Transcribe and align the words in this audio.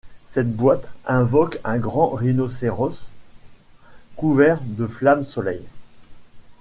Cette 0.25 0.51
boîte 0.55 0.89
invoque 1.05 1.59
un 1.63 1.77
grand 1.77 2.09
Rhinocéros 2.09 3.07
couvert 4.15 4.59
de 4.63 4.87
flamme 4.87 5.25
Soleil. 5.27 5.61